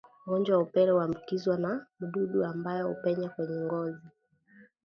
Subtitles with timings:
[0.27, 4.07] Ugonjwa wa upele huambukizwa na mdudu ambaye hupenya kwenye ngozi